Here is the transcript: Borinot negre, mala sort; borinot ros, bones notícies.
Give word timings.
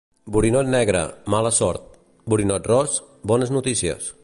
Borinot 0.35 0.71
negre, 0.75 1.01
mala 1.33 1.51
sort; 1.57 1.85
borinot 2.33 2.73
ros, 2.73 2.99
bones 3.33 3.55
notícies. 3.59 4.13